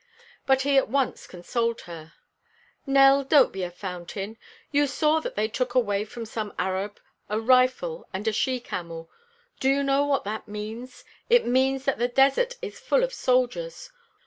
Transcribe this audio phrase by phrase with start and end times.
[0.47, 2.13] But he at once consoled her.
[2.87, 4.37] "Nell, don't be a fountain.
[4.71, 9.11] You saw that they took away from some Arab a rifle and a she camel.
[9.59, 11.03] Do you know what that means?
[11.29, 13.91] It means that the desert is full of soldiers.